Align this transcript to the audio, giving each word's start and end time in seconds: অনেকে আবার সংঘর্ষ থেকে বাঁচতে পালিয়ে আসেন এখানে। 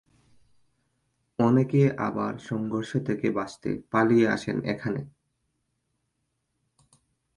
অনেকে 1.39 1.81
আবার 1.97 2.33
সংঘর্ষ 2.39 2.91
থেকে 2.97 3.27
বাঁচতে 3.31 3.69
পালিয়ে 3.91 4.25
আসেন 4.27 4.57
এখানে। 4.65 5.01